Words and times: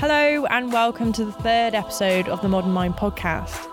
Hello, 0.00 0.46
and 0.46 0.72
welcome 0.72 1.12
to 1.12 1.24
the 1.24 1.32
third 1.32 1.74
episode 1.74 2.28
of 2.28 2.40
the 2.40 2.48
Modern 2.48 2.70
Mind 2.70 2.94
podcast. 2.94 3.66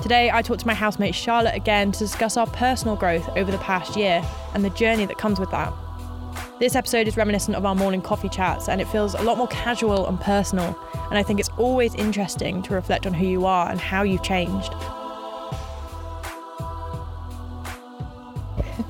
Today, 0.00 0.30
I 0.30 0.40
talked 0.40 0.60
to 0.60 0.66
my 0.66 0.72
housemate 0.72 1.14
Charlotte 1.14 1.54
again 1.54 1.92
to 1.92 1.98
discuss 1.98 2.38
our 2.38 2.46
personal 2.46 2.96
growth 2.96 3.28
over 3.36 3.52
the 3.52 3.58
past 3.58 3.94
year 3.94 4.24
and 4.54 4.64
the 4.64 4.70
journey 4.70 5.04
that 5.04 5.18
comes 5.18 5.38
with 5.38 5.50
that. 5.50 5.74
This 6.58 6.76
episode 6.76 7.06
is 7.06 7.18
reminiscent 7.18 7.58
of 7.58 7.66
our 7.66 7.74
morning 7.74 8.00
coffee 8.00 8.30
chats, 8.30 8.70
and 8.70 8.80
it 8.80 8.88
feels 8.88 9.12
a 9.12 9.20
lot 9.20 9.36
more 9.36 9.48
casual 9.48 10.06
and 10.06 10.18
personal. 10.18 10.74
And 11.10 11.18
I 11.18 11.22
think 11.22 11.40
it's 11.40 11.50
always 11.58 11.94
interesting 11.94 12.62
to 12.62 12.72
reflect 12.72 13.06
on 13.06 13.12
who 13.12 13.26
you 13.26 13.44
are 13.44 13.70
and 13.70 13.78
how 13.78 14.02
you've 14.02 14.22
changed. 14.22 14.72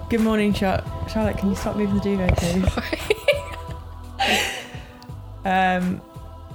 Good 0.08 0.20
morning, 0.20 0.52
Char- 0.52 0.84
Charlotte. 1.08 1.36
Can 1.36 1.48
you 1.48 1.56
stop 1.56 1.74
moving 1.74 1.96
the 1.96 2.00
duvet, 2.00 2.36
please? 2.36 2.78
um, 5.44 6.00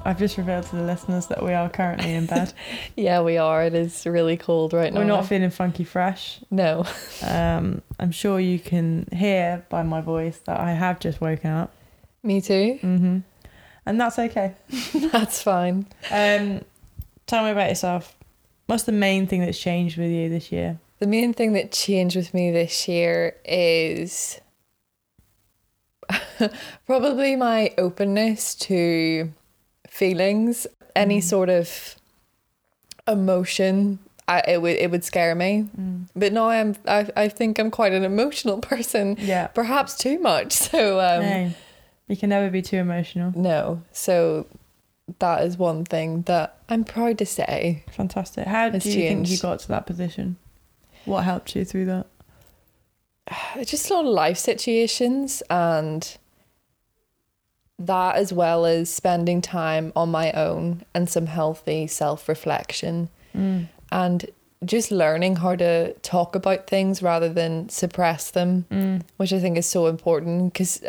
I've 0.03 0.17
just 0.17 0.37
revealed 0.37 0.65
to 0.65 0.75
the 0.75 0.83
listeners 0.83 1.27
that 1.27 1.43
we 1.43 1.53
are 1.53 1.69
currently 1.69 2.13
in 2.13 2.25
bed. 2.25 2.53
Yeah, 2.95 3.21
we 3.21 3.37
are. 3.37 3.63
It 3.63 3.73
is 3.73 4.05
really 4.05 4.35
cold 4.35 4.73
right 4.73 4.91
now. 4.91 4.99
We're 4.99 5.05
not 5.05 5.27
feeling 5.27 5.49
funky 5.49 5.83
fresh. 5.83 6.39
No. 6.49 6.85
Um, 7.23 7.81
I'm 7.99 8.11
sure 8.11 8.39
you 8.39 8.59
can 8.59 9.07
hear 9.11 9.65
by 9.69 9.83
my 9.83 10.01
voice 10.01 10.39
that 10.45 10.59
I 10.59 10.73
have 10.73 10.99
just 10.99 11.21
woken 11.21 11.51
up. 11.51 11.71
Me 12.23 12.41
too. 12.41 12.79
Mm-hmm. 12.81 13.19
And 13.85 13.99
that's 13.99 14.19
okay. 14.19 14.53
That's 15.11 15.41
fine. 15.41 15.87
Um, 16.11 16.61
tell 17.25 17.43
me 17.43 17.49
about 17.49 17.69
yourself. 17.69 18.15
What's 18.67 18.83
the 18.83 18.91
main 18.91 19.25
thing 19.25 19.41
that's 19.41 19.59
changed 19.59 19.97
with 19.97 20.11
you 20.11 20.29
this 20.29 20.51
year? 20.51 20.79
The 20.99 21.07
main 21.07 21.33
thing 21.33 21.53
that 21.53 21.71
changed 21.71 22.15
with 22.15 22.31
me 22.33 22.51
this 22.51 22.87
year 22.87 23.35
is 23.43 24.39
probably 26.85 27.35
my 27.35 27.73
openness 27.79 28.53
to 28.55 29.33
feelings. 29.91 30.65
Any 30.95 31.19
Mm. 31.19 31.23
sort 31.23 31.49
of 31.49 31.95
emotion, 33.07 33.99
I, 34.27 34.39
it 34.47 34.61
would 34.61 34.75
it 34.77 34.91
would 34.91 35.03
scare 35.03 35.35
me. 35.35 35.67
But 36.15 36.33
now 36.33 36.49
I'm 36.49 36.75
I, 36.87 37.07
I 37.15 37.27
think 37.29 37.59
I'm 37.59 37.71
quite 37.71 37.93
an 37.93 38.03
emotional 38.03 38.57
person, 38.71 39.15
Yeah. 39.19 39.47
perhaps 39.47 39.97
too 39.97 40.19
much. 40.19 40.53
So 40.71 40.99
um, 40.99 41.21
no, 41.21 41.51
you 42.07 42.17
can 42.17 42.29
never 42.29 42.49
be 42.49 42.61
too 42.61 42.77
emotional. 42.77 43.31
no. 43.35 43.81
So 43.91 44.47
that 45.19 45.43
is 45.43 45.57
one 45.57 45.83
thing 45.85 46.21
that 46.23 46.57
I'm 46.69 46.83
proud 46.83 47.17
to 47.19 47.25
say. 47.25 47.83
Fantastic. 47.91 48.47
How 48.47 48.69
do 48.69 48.77
you 48.89 49.07
think 49.09 49.29
you 49.29 49.37
got 49.37 49.59
to 49.59 49.67
that 49.69 49.85
position? 49.85 50.37
What 51.05 51.23
helped 51.23 51.55
you 51.55 51.65
through 51.65 51.85
that? 51.85 52.05
It's 53.55 53.71
just 53.75 53.89
a 53.89 53.93
lot 53.93 54.05
of 54.05 54.11
life 54.13 54.37
situations 54.37 55.41
and 55.49 56.17
that 57.87 58.15
as 58.15 58.31
well 58.33 58.65
as 58.65 58.89
spending 58.89 59.41
time 59.41 59.91
on 59.95 60.09
my 60.09 60.31
own 60.33 60.83
and 60.93 61.09
some 61.09 61.25
healthy 61.27 61.87
self-reflection 61.87 63.09
Mm. 63.35 63.67
and 63.91 64.25
just 64.65 64.91
learning 64.91 65.37
how 65.37 65.55
to 65.55 65.93
talk 66.01 66.35
about 66.35 66.67
things 66.67 67.01
rather 67.01 67.29
than 67.29 67.69
suppress 67.69 68.29
them 68.31 68.65
Mm. 68.69 69.01
which 69.17 69.31
i 69.33 69.39
think 69.39 69.57
is 69.57 69.65
so 69.65 69.87
important 69.87 70.51
because 70.53 70.83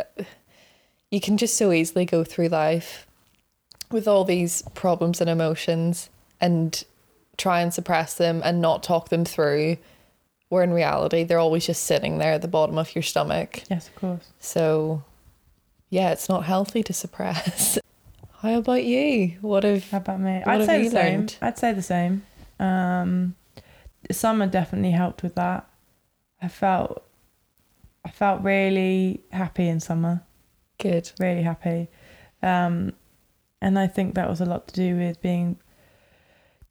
you 1.11 1.21
can 1.21 1.37
just 1.37 1.57
so 1.57 1.73
easily 1.73 2.05
go 2.05 2.25
through 2.25 2.49
life 2.49 3.07
with 3.91 4.09
all 4.09 4.25
these 4.25 4.63
problems 4.75 5.21
and 5.21 5.31
emotions 5.31 6.11
and 6.41 6.85
try 7.37 7.61
and 7.61 7.73
suppress 7.73 8.15
them 8.15 8.43
and 8.45 8.61
not 8.61 8.83
talk 8.83 9.09
them 9.09 9.25
through 9.25 9.77
where 10.49 10.63
in 10.65 10.73
reality 10.73 11.23
they're 11.25 11.39
always 11.39 11.65
just 11.67 11.85
sitting 11.85 12.19
there 12.19 12.33
at 12.33 12.43
the 12.43 12.49
bottom 12.49 12.77
of 12.77 12.95
your 12.95 13.03
stomach 13.03 13.63
Yes, 13.71 13.89
of 13.89 13.95
course. 13.95 14.25
so 14.41 15.03
yeah 15.93 16.11
it's 16.11 16.29
not 16.29 16.45
healthy 16.45 16.83
to 16.83 16.93
suppress 16.93 17.79
how 18.43 18.59
about 18.59 18.83
you 18.85 19.37
what 19.41 19.63
have 19.63 19.89
How 19.91 19.99
about 19.99 20.21
me? 20.21 20.43
I'd 20.45 20.67
say 20.67 20.83
the 20.83 20.91
same. 20.91 21.17
learned? 21.19 21.37
I'd 21.41 21.59
say 21.59 21.73
the 21.73 21.83
same. 21.83 22.23
Um, 22.59 23.37
summer 24.11 24.47
definitely 24.47 24.91
helped 24.91 25.23
with 25.23 25.37
that. 25.37 25.69
I 26.41 26.49
felt, 26.49 27.05
I 28.05 28.11
felt 28.11 28.43
really 28.43 29.21
happy 29.31 29.69
in 29.69 29.79
summer. 29.79 30.23
good 30.81 31.13
Really 31.21 31.43
happy, 31.43 31.89
um, 32.43 32.93
and 33.61 33.79
I 33.79 33.87
think 33.87 34.15
that 34.15 34.29
was 34.29 34.41
a 34.41 34.45
lot 34.45 34.67
to 34.69 34.75
do 34.75 34.97
with 34.97 35.23
being, 35.23 35.57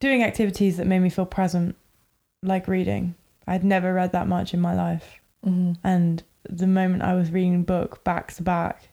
doing 0.02 0.24
activities 0.24 0.76
that 0.76 0.88
made 0.88 1.00
me 1.00 1.10
feel 1.10 1.26
present, 1.26 1.78
like 2.44 2.68
reading. 2.68 3.16
I'd 3.48 3.64
never 3.64 3.94
read 3.94 4.12
that 4.12 4.28
much 4.28 4.54
in 4.54 4.60
my 4.60 4.76
life, 4.76 5.22
mm-hmm. 5.46 5.74
and 5.86 6.22
the 6.50 6.68
moment 6.68 7.04
I 7.04 7.14
was 7.14 7.32
reading 7.32 7.56
a 7.56 7.60
book 7.60 8.04
back 8.04 8.34
to 8.34 8.44
back, 8.44 8.90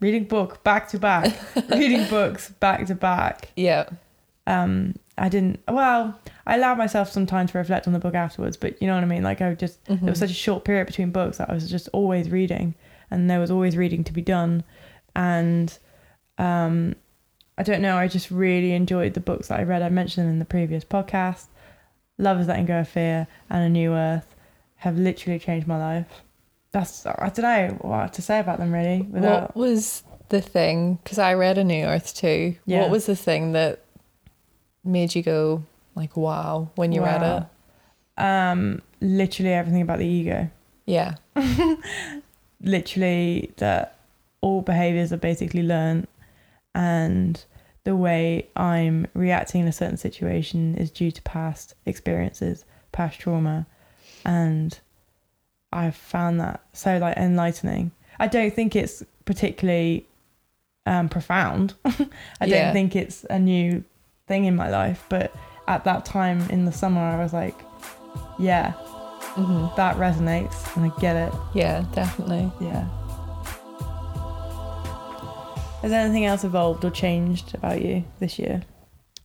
reading 0.00 0.24
book 0.24 0.62
back 0.64 0.88
to 0.88 0.98
back, 0.98 1.34
reading 1.70 2.06
books 2.08 2.50
back 2.50 2.86
to 2.86 2.94
back, 2.94 3.50
yeah. 3.56 3.88
Um 4.46 4.94
i 5.20 5.28
didn't 5.28 5.58
well 5.66 6.16
i 6.46 6.54
allowed 6.54 6.78
myself 6.78 7.10
some 7.10 7.26
time 7.26 7.44
to 7.48 7.58
reflect 7.58 7.88
on 7.88 7.92
the 7.92 7.98
book 7.98 8.14
afterwards 8.14 8.56
but 8.56 8.80
you 8.80 8.86
know 8.86 8.94
what 8.94 9.02
i 9.02 9.06
mean? 9.06 9.24
Like 9.24 9.42
i 9.42 9.52
just 9.54 9.82
Mhm. 9.86 10.00
there 10.00 10.10
was 10.10 10.20
such 10.20 10.30
a 10.30 10.34
short 10.34 10.64
period 10.64 10.86
between 10.86 11.10
books 11.10 11.38
that 11.38 11.50
i 11.50 11.54
was 11.54 11.68
just 11.68 11.88
always 11.92 12.30
reading 12.30 12.76
and 13.10 13.28
there 13.28 13.40
was 13.40 13.50
always 13.50 13.76
reading 13.76 14.04
to 14.04 14.12
be 14.12 14.22
done 14.22 14.62
and 15.16 15.76
um 16.38 16.94
i 17.58 17.64
don't 17.64 17.82
know 17.82 17.96
i 17.96 18.06
just 18.06 18.30
really 18.30 18.72
enjoyed 18.74 19.14
the 19.14 19.20
books 19.20 19.48
that 19.48 19.58
i 19.58 19.64
read. 19.64 19.82
I 19.82 19.88
mentioned 19.88 20.24
them 20.26 20.32
in 20.34 20.38
the 20.38 20.44
previous 20.44 20.84
podcast. 20.84 21.46
Love 22.16 22.38
is 22.40 22.46
letting 22.46 22.66
go 22.66 22.78
of 22.78 22.88
fear 22.88 23.26
and 23.50 23.64
a 23.64 23.68
new 23.68 23.92
earth 23.94 24.36
have 24.76 24.96
literally 24.96 25.40
changed 25.40 25.66
my 25.66 25.78
life 25.78 26.22
that's 26.72 27.06
i 27.06 27.30
don't 27.34 27.38
know 27.38 27.78
what 27.80 28.12
to 28.12 28.22
say 28.22 28.38
about 28.40 28.58
them 28.58 28.72
really 28.72 29.02
without 29.02 29.54
what 29.54 29.56
was 29.56 30.02
the 30.28 30.40
thing? 30.42 30.98
Because 31.02 31.18
i 31.18 31.32
read 31.34 31.58
a 31.58 31.64
new 31.64 31.84
earth 31.86 32.14
too. 32.14 32.54
Yeah. 32.66 32.82
what 32.82 32.90
was 32.90 33.06
the 33.06 33.16
thing 33.16 33.52
that 33.52 33.84
made 34.84 35.14
you 35.14 35.22
go 35.22 35.64
like 35.94 36.16
wow 36.16 36.70
when 36.74 36.92
you 36.92 37.02
read 37.02 37.22
it? 37.22 38.22
Um 38.22 38.82
literally 39.00 39.52
everything 39.52 39.82
about 39.82 39.98
the 39.98 40.06
ego. 40.06 40.50
Yeah. 40.86 41.14
Literally 42.62 43.52
that 43.58 43.98
all 44.40 44.62
behaviors 44.62 45.12
are 45.12 45.18
basically 45.18 45.62
learned 45.62 46.08
and 46.74 47.44
the 47.84 47.96
way 47.96 48.48
I'm 48.56 49.06
reacting 49.14 49.62
in 49.62 49.68
a 49.68 49.72
certain 49.72 49.96
situation 49.96 50.74
is 50.76 50.90
due 50.90 51.10
to 51.10 51.22
past 51.22 51.74
experiences, 51.86 52.64
past 52.92 53.18
trauma. 53.18 53.66
And 54.24 54.78
I've 55.72 55.96
found 55.96 56.40
that 56.40 56.62
so 56.72 56.98
like 56.98 57.16
enlightening. 57.16 57.90
I 58.18 58.26
don't 58.26 58.52
think 58.54 58.74
it's 58.74 59.02
particularly 59.24 60.06
um, 60.86 61.08
profound. 61.08 61.74
I 61.84 62.46
Yeah. 62.46 62.64
don't 62.64 62.72
think 62.72 62.96
it's 62.96 63.24
a 63.30 63.38
new 63.38 63.84
thing 64.26 64.44
in 64.46 64.56
my 64.56 64.70
life, 64.70 65.04
but 65.08 65.34
at 65.66 65.84
that 65.84 66.04
time 66.04 66.40
in 66.50 66.64
the 66.64 66.72
summer, 66.72 67.00
I 67.00 67.22
was 67.22 67.32
like, 67.32 67.54
yeah, 68.38 68.72
hmm 69.34 69.66
that 69.76 69.96
resonates 69.96 70.74
and 70.76 70.90
I 70.90 71.00
get 71.00 71.14
it. 71.16 71.32
yeah 71.54 71.84
definitely 71.94 72.50
Yeah. 72.60 72.86
Has 75.82 75.92
anything 75.92 76.24
else 76.24 76.42
evolved 76.44 76.84
or 76.84 76.90
changed 76.90 77.54
about 77.54 77.82
you 77.82 78.04
this 78.18 78.38
year? 78.38 78.62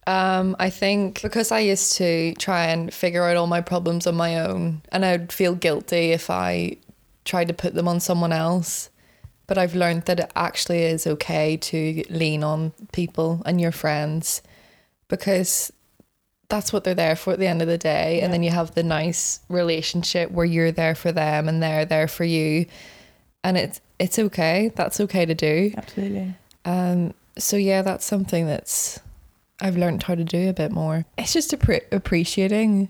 Um, 0.05 0.55
I 0.59 0.69
think 0.69 1.21
because 1.21 1.51
I 1.51 1.59
used 1.59 1.95
to 1.97 2.33
try 2.35 2.65
and 2.65 2.93
figure 2.93 3.23
out 3.23 3.37
all 3.37 3.47
my 3.47 3.61
problems 3.61 4.05
on 4.05 4.15
my 4.15 4.39
own, 4.39 4.81
and 4.91 5.05
I'd 5.05 5.31
feel 5.31 5.55
guilty 5.55 6.11
if 6.11 6.29
I 6.29 6.77
tried 7.25 7.47
to 7.47 7.53
put 7.53 7.73
them 7.73 7.87
on 7.87 7.99
someone 7.99 8.33
else. 8.33 8.89
But 9.45 9.57
I've 9.57 9.75
learned 9.75 10.03
that 10.03 10.19
it 10.21 10.31
actually 10.35 10.83
is 10.83 11.05
okay 11.05 11.57
to 11.57 12.03
lean 12.09 12.43
on 12.43 12.71
people 12.93 13.41
and 13.45 13.59
your 13.59 13.73
friends 13.73 14.41
because 15.09 15.71
that's 16.47 16.71
what 16.71 16.83
they're 16.83 16.95
there 16.95 17.15
for 17.15 17.33
at 17.33 17.39
the 17.39 17.47
end 17.47 17.61
of 17.61 17.67
the 17.67 17.77
day. 17.77 18.17
Yeah. 18.17 18.25
And 18.25 18.33
then 18.33 18.41
you 18.41 18.51
have 18.51 18.73
the 18.73 18.83
nice 18.83 19.41
relationship 19.49 20.31
where 20.31 20.45
you're 20.45 20.71
there 20.71 20.95
for 20.95 21.11
them 21.11 21.49
and 21.49 21.61
they're 21.61 21.85
there 21.85 22.07
for 22.07 22.23
you. 22.23 22.67
And 23.43 23.57
it's 23.57 23.81
it's 23.99 24.17
okay. 24.17 24.71
That's 24.75 24.99
okay 25.01 25.25
to 25.25 25.35
do. 25.35 25.73
Absolutely. 25.75 26.35
Um, 26.65 27.13
so 27.37 27.57
yeah, 27.57 27.81
that's 27.81 28.05
something 28.05 28.47
that's 28.47 28.99
I've 29.61 29.77
learned 29.77 30.03
how 30.03 30.15
to 30.15 30.23
do 30.23 30.49
a 30.49 30.53
bit 30.53 30.71
more. 30.71 31.05
It's 31.17 31.33
just 31.33 31.51
appre- 31.51 31.91
appreciating 31.91 32.89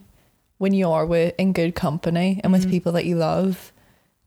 when 0.57 0.73
you 0.73 0.89
are 0.89 1.05
with 1.05 1.33
in 1.37 1.53
good 1.53 1.75
company 1.75 2.39
and 2.43 2.53
with 2.53 2.65
Mhm. 2.67 2.69
people 2.71 2.91
that 2.93 3.05
you 3.05 3.15
love, 3.15 3.71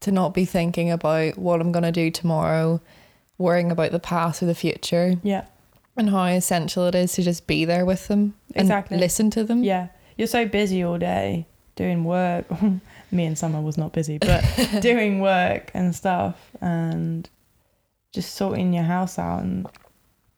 to 0.01 0.13
not 0.13 0.35
be 0.35 0.45
thinking 0.45 0.91
about 0.91 1.39
what 1.39 1.61
I'm 1.61 1.73
gonna 1.73 1.91
do 1.93 2.11
tomorrow, 2.11 2.81
worrying 3.39 3.71
about 3.71 3.93
the 3.93 3.99
past 3.99 4.43
or 4.43 4.47
the 4.47 4.55
future, 4.55 5.17
Yeah. 5.23 5.45
and 5.97 6.11
how 6.11 6.25
essential 6.27 6.87
it 6.87 6.95
is 6.95 7.13
to 7.15 7.23
just 7.23 7.47
be 7.47 7.65
there 7.65 7.87
with 7.87 8.09
them 8.09 8.35
and 8.55 8.67
Exactly. 8.67 8.99
listen 8.99 9.31
to 9.31 9.45
them. 9.45 9.65
Yeah. 9.65 9.89
You're 10.19 10.27
so 10.29 10.47
busy 10.47 10.83
all 10.85 10.99
day 10.99 11.47
doing 11.75 12.05
work. 12.05 12.45
Me 13.13 13.25
and 13.25 13.39
Summer 13.39 13.61
was 13.61 13.79
not 13.79 13.93
busy, 13.93 14.19
but 14.19 14.45
doing 14.81 15.21
work 15.21 15.71
and 15.73 15.95
stuff 15.95 16.51
and 16.61 17.29
just 18.13 18.35
sorting 18.35 18.73
your 18.75 18.85
house 18.85 19.19
out 19.19 19.43
and 19.43 19.67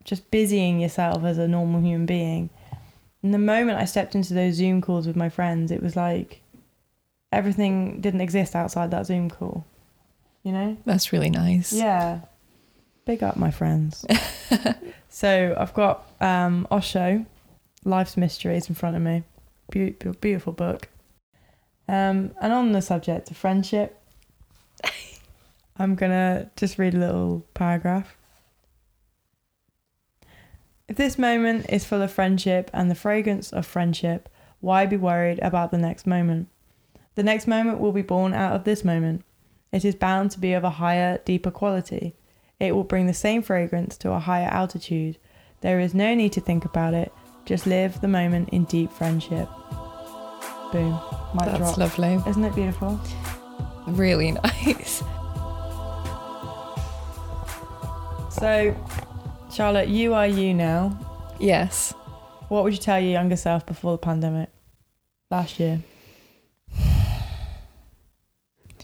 just 0.09 0.31
busying 0.31 0.81
yourself 0.81 1.23
as 1.23 1.37
a 1.37 1.47
normal 1.47 1.81
human 1.81 2.07
being. 2.07 2.49
And 3.23 3.35
the 3.35 3.39
moment 3.39 3.79
I 3.79 3.85
stepped 3.85 4.15
into 4.15 4.33
those 4.33 4.55
Zoom 4.55 4.81
calls 4.81 5.07
with 5.07 5.17
my 5.17 5.29
friends, 5.29 5.71
it 5.71 5.83
was 5.83 5.97
like 5.97 6.41
everything 7.31 8.01
didn't 8.01 8.23
exist 8.23 8.57
outside 8.57 8.91
that 8.91 9.07
Zoom 9.07 9.29
call. 9.29 9.67
You 10.43 10.53
know? 10.53 10.77
That's 10.87 11.13
really 11.13 11.29
nice. 11.29 11.73
Yeah. 11.73 12.21
Big 13.05 13.23
up, 13.23 13.37
my 13.37 13.51
friends. 13.51 14.07
so 15.11 15.55
I've 15.59 15.75
got 15.75 16.11
um, 16.21 16.67
Osho, 16.71 17.27
Life's 17.85 18.17
Mysteries, 18.17 18.69
in 18.69 18.75
front 18.75 18.97
of 18.97 19.03
me. 19.03 19.25
Beautiful, 19.71 20.15
beautiful 20.21 20.53
book. 20.55 20.89
Um, 21.87 22.33
and 22.41 22.53
on 22.53 22.73
the 22.73 22.83
subject 22.83 23.31
of 23.31 23.37
friendship, 23.37 24.01
I'm 25.79 25.95
gonna 25.95 26.51
just 26.57 26.79
read 26.79 26.95
a 26.95 26.99
little 26.99 27.47
paragraph. 27.55 28.18
If 30.89 30.97
this 30.97 31.19
moment 31.19 31.67
is 31.69 31.85
full 31.85 32.01
of 32.01 32.11
friendship 32.11 32.71
and 32.73 32.91
the 32.91 32.95
fragrance 32.95 33.53
of 33.53 33.67
friendship, 33.67 34.29
why 34.61 34.87
be 34.87 34.97
worried 34.97 35.39
about 35.41 35.71
the 35.71 35.77
next 35.79 36.07
moment? 36.07 36.49
The 37.15 37.23
next 37.23 37.47
moment 37.47 37.79
will 37.79 37.93
be 37.93 38.03
born 38.03 38.33
out 38.33 38.57
of 38.57 38.65
this 38.65 38.85
moment. 38.85 39.23
It 39.71 39.85
is 39.85 39.95
bound 39.95 40.31
to 40.31 40.41
be 40.41 40.55
of 40.55 40.65
a 40.65 40.71
higher, 40.71 41.19
deeper 41.27 41.51
quality. 41.51 42.15
It 42.59 42.75
will 42.75 42.85
bring 42.85 43.07
the 43.07 43.13
same 43.15 43.43
fragrance 43.43 43.99
to 43.99 44.13
a 44.13 44.19
higher 44.19 44.49
altitude. 44.49 45.19
There 45.61 45.79
is 45.79 45.93
no 45.93 46.15
need 46.15 46.33
to 46.33 46.41
think 46.41 46.65
about 46.65 46.95
it. 46.95 47.13
Just 47.45 47.67
live 47.67 48.01
the 48.01 48.09
moment 48.09 48.49
in 48.49 48.65
deep 48.65 48.91
friendship. 48.91 49.49
Boom. 50.73 50.99
Mic 51.35 51.45
That's 51.45 51.59
drop. 51.59 51.79
lovely. 51.79 52.15
Isn't 52.27 52.45
it 52.45 52.55
beautiful? 52.55 52.99
Really 53.87 54.33
nice. 54.45 55.03
So, 58.31 58.75
Charlotte, 59.59 59.89
you 59.89 60.15
are 60.15 60.29
you 60.29 60.55
now. 60.55 60.97
Yes. 61.41 61.93
What 62.47 62.63
would 62.63 62.75
you 62.75 62.79
tell 62.79 63.01
your 63.01 63.11
younger 63.11 63.35
self 63.35 63.67
before 63.67 63.91
the 63.91 63.99
pandemic 63.99 64.51
last 65.33 65.59
year? 65.59 65.81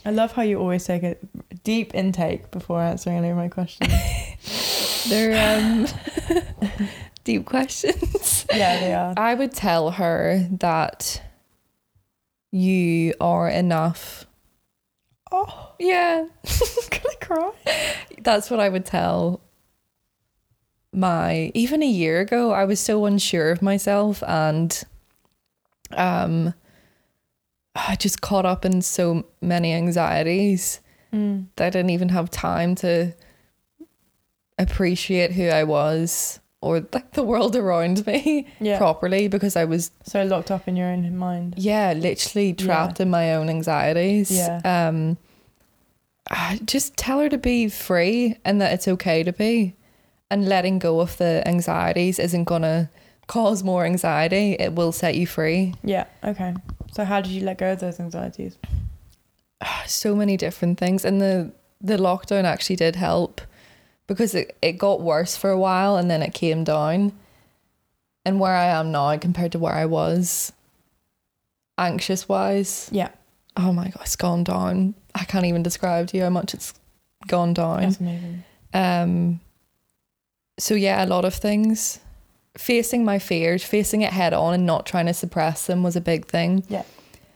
I 0.05 0.11
love 0.11 0.33
how 0.33 0.43
you 0.43 0.59
always 0.59 0.85
take 0.85 1.05
a 1.05 1.17
deep 1.63 1.95
intake 1.95 2.51
before 2.51 2.83
answering 2.83 3.19
any 3.19 3.29
of 3.29 3.37
my 3.37 3.47
questions. 3.47 3.95
They're 5.09 5.61
um, 5.61 5.87
deep 7.23 7.47
questions. 7.47 8.45
yeah, 8.53 8.81
they 8.81 8.95
are. 8.95 9.15
I 9.17 9.35
would 9.35 9.53
tell 9.53 9.93
her 9.93 10.45
that 10.59 11.23
you 12.51 13.15
are 13.21 13.49
enough. 13.49 14.27
Oh, 15.31 15.71
Yeah. 15.79 16.27
can 16.91 17.05
I 17.13 17.25
cry? 17.25 17.53
That's 18.23 18.51
what 18.51 18.59
I 18.59 18.69
would 18.69 18.85
tell 18.85 19.41
my 20.95 21.51
even 21.55 21.83
a 21.83 21.87
year 21.87 22.21
ago 22.21 22.53
I 22.53 22.65
was 22.65 22.81
so 22.81 23.05
unsure 23.05 23.51
of 23.51 23.61
myself 23.63 24.23
and 24.27 24.83
um 25.93 26.55
I 27.75 27.97
just 27.97 28.21
caught 28.21 28.47
up 28.47 28.65
in 28.65 28.83
so 28.83 29.25
many 29.41 29.73
anxieties 29.73 30.81
Mm. 31.13 31.47
that 31.57 31.67
I 31.67 31.71
didn't 31.71 31.91
even 31.91 32.09
have 32.09 32.29
time 32.29 32.75
to 32.77 33.15
appreciate 34.59 35.33
who 35.33 35.49
I 35.49 35.65
was 35.65 36.41
or 36.61 36.81
like 36.93 37.13
the 37.13 37.23
world 37.23 37.55
around 37.57 38.07
me 38.07 38.47
Yeah. 38.61 38.79
properly 38.79 39.29
because 39.29 39.55
I 39.57 39.65
was 39.65 39.91
So 40.05 40.25
locked 40.25 40.51
up 40.51 40.67
in 40.69 40.77
your 40.77 40.89
own 40.89 41.17
mind. 41.17 41.55
yeah 41.57 41.93
literally 41.93 42.53
trapped 42.53 43.01
in 43.01 43.11
my 43.11 43.35
own 43.35 43.49
anxieties 43.49 44.31
Yeah. 44.31 44.61
um 44.65 45.17
I 46.31 46.59
just 46.65 46.97
tell 46.97 47.21
her 47.21 47.29
to 47.29 47.39
be 47.39 47.69
free 47.69 48.37
and 48.45 48.61
that 48.61 48.73
it's 48.73 48.89
okay 48.89 49.23
to 49.25 49.33
be 49.33 49.75
and 50.31 50.49
letting 50.49 50.79
go 50.79 51.01
of 51.01 51.17
the 51.19 51.43
anxieties 51.47 52.19
isn't 52.19 52.45
gonna 52.45 52.89
cause 53.27 53.63
more 53.65 53.85
anxiety 53.85 54.53
it 54.59 54.73
will 54.75 54.93
set 54.93 55.15
you 55.15 55.27
free 55.27 55.75
Yeah. 55.83 56.05
Okay. 56.23 56.55
So 56.93 57.05
how 57.05 57.21
did 57.21 57.33
you 57.33 57.45
let 57.45 57.59
go 57.59 57.73
of 57.73 57.81
those 57.81 57.99
anxieties? 58.01 58.57
so 59.87 60.15
many 60.15 60.37
different 60.37 60.79
things 60.79 61.05
and 61.05 61.21
the 61.21 61.53
the 61.81 61.97
lockdown 61.97 62.45
actually 62.45 62.77
did 62.77 62.97
help 62.97 63.41
because 64.07 64.35
it, 64.35 64.57
it 64.63 64.73
got 64.73 65.01
worse 65.01 65.37
for 65.37 65.51
a 65.51 65.59
while 65.59 65.97
and 65.97 66.11
then 66.11 66.23
it 66.23 66.33
came 66.35 66.65
down 66.65 67.13
and 68.25 68.41
where 68.41 68.55
i 68.55 68.65
am 68.67 68.91
now 68.93 69.17
compared 69.19 69.53
to 69.53 69.59
where 69.59 69.75
i 69.75 69.85
was 69.85 70.53
anxious 71.79 72.29
wise 72.29 72.89
Yeah. 72.93 73.09
oh 73.57 73.73
my 73.73 73.85
god 73.89 74.03
it's 74.03 74.17
gone 74.17 74.45
down 74.45 74.95
i 75.15 75.25
can't 75.25 75.45
even 75.47 75.63
describe 75.63 76.09
to 76.09 76.17
you 76.17 76.23
how 76.25 76.31
much 76.31 76.55
it's 76.55 76.75
gone 77.27 77.53
down 77.55 77.81
That's 77.83 78.01
amazing. 78.01 78.45
um 78.73 79.41
so 80.59 80.75
yeah 80.75 81.05
a 81.05 81.07
lot 81.07 81.25
of 81.25 81.35
things 81.35 81.99
facing 82.57 83.05
my 83.05 83.19
fears 83.19 83.65
facing 83.65 84.03
it 84.03 84.13
head 84.13 84.33
on 84.33 84.55
and 84.55 84.65
not 84.67 84.87
trying 84.87 85.07
to 85.07 85.15
suppress 85.15 85.67
them 85.67 85.83
was 85.83 85.97
a 85.97 86.01
big 86.01 86.27
thing 86.27 86.65
Yeah. 86.69 86.85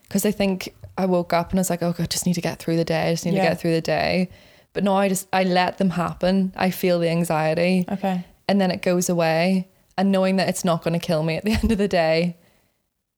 because 0.03 0.25
i 0.25 0.31
think 0.31 0.75
i 0.97 1.05
woke 1.07 1.33
up 1.33 1.51
and 1.51 1.59
i 1.59 1.61
was 1.61 1.71
like 1.71 1.83
oh 1.83 1.93
god, 1.93 2.05
I 2.05 2.07
just 2.07 2.27
need 2.27 2.35
to 2.35 2.41
get 2.41 2.59
through 2.59 2.77
the 2.77 2.85
day 2.85 3.09
i 3.09 3.13
just 3.13 3.25
need 3.25 3.35
Yeah. 3.35 3.43
to 3.45 3.49
get 3.51 3.61
through 3.61 3.73
the 3.73 3.81
day 3.81 4.31
but 4.73 4.85
no 4.85 4.95
i 4.97 5.09
just 5.09 5.27
i 5.33 5.43
let 5.43 5.79
them 5.79 5.91
happen 5.91 6.53
i 6.57 6.71
feel 6.71 6.99
the 7.01 7.09
anxiety 7.09 7.85
Okay. 7.91 8.25
and 8.49 8.61
then 8.61 8.71
it 8.71 8.83
goes 8.83 9.09
away 9.09 9.69
and 9.97 10.13
knowing 10.13 10.37
that 10.37 10.49
it's 10.49 10.65
not 10.65 10.85
going 10.85 10.99
to 10.99 11.05
kill 11.05 11.25
me 11.25 11.37
at 11.37 11.45
the 11.45 11.53
end 11.61 11.73
of 11.73 11.79
the 11.79 11.89
day 11.89 12.37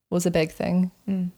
was 0.08 0.24
a 0.26 0.30
big 0.30 0.50
thing 0.50 0.90
Mm. 1.06 1.30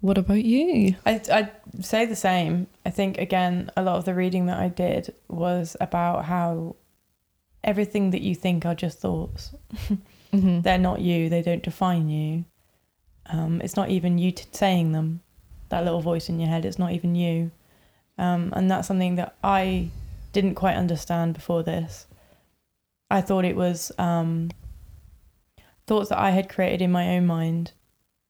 what 0.00 0.18
about 0.18 0.42
you 0.44 0.96
I 1.06 1.20
I'd 1.30 1.52
say 1.80 2.04
the 2.06 2.16
same. 2.16 2.66
I 2.86 2.90
think 2.90 3.18
again, 3.18 3.70
a 3.76 3.82
lot 3.82 3.96
of 3.96 4.04
the 4.04 4.14
reading 4.14 4.46
that 4.46 4.58
I 4.58 4.68
did 4.68 5.12
was 5.28 5.76
about 5.80 6.24
how 6.26 6.76
everything 7.64 8.10
that 8.10 8.20
you 8.22 8.34
think 8.34 8.64
are 8.66 8.74
just 8.74 8.98
thoughts. 9.00 9.54
mm-hmm. 10.32 10.60
They're 10.60 10.78
not 10.78 11.00
you. 11.00 11.28
They 11.28 11.42
don't 11.42 11.62
define 11.62 12.08
you. 12.08 12.44
Um, 13.26 13.60
it's 13.62 13.76
not 13.76 13.90
even 13.90 14.18
you 14.18 14.32
t- 14.32 14.44
saying 14.52 14.92
them. 14.92 15.20
That 15.70 15.84
little 15.84 16.00
voice 16.02 16.28
in 16.28 16.38
your 16.38 16.48
head. 16.48 16.64
It's 16.64 16.78
not 16.78 16.92
even 16.92 17.14
you. 17.14 17.50
Um, 18.18 18.52
and 18.54 18.70
that's 18.70 18.86
something 18.86 19.16
that 19.16 19.36
I 19.42 19.88
didn't 20.32 20.54
quite 20.54 20.76
understand 20.76 21.34
before 21.34 21.62
this. 21.62 22.06
I 23.10 23.20
thought 23.20 23.44
it 23.44 23.56
was 23.56 23.90
um, 23.98 24.50
thoughts 25.86 26.08
that 26.10 26.18
I 26.18 26.30
had 26.30 26.48
created 26.48 26.82
in 26.82 26.92
my 26.92 27.16
own 27.16 27.26
mind 27.26 27.72